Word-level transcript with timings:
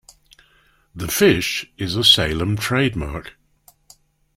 The 0.95 1.07
Fish 1.07 1.71
is 1.77 1.95
a 1.95 2.03
Salem 2.03 2.57
trademark. 2.57 3.37